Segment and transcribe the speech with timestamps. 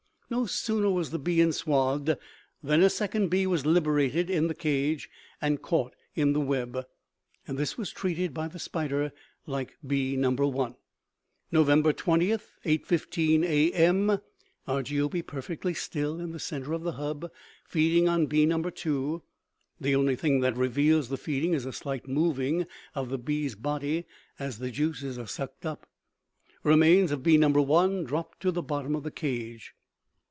[0.33, 2.15] "No sooner was the bee enswathed
[2.63, 5.09] than a second bee was liberated in the cage
[5.41, 6.85] and caught in the web.
[7.47, 9.11] This was treated by the spider
[9.45, 10.29] like bee No.
[10.31, 10.75] 1.
[11.51, 11.95] "Nov.
[11.97, 12.27] 20,
[12.63, 14.19] 8:15 A.M.;
[14.69, 17.29] Argiope perfectly still in center of hub,
[17.67, 18.61] feeding on bee No.
[18.63, 19.21] 2.
[19.81, 24.05] The only thing that reveals the feeding is a slight moving of the bee's body
[24.39, 25.85] as the juices are sucked up.
[26.63, 27.49] Remains of bee No.
[27.49, 29.73] 1 dropped to the bottom of the cage.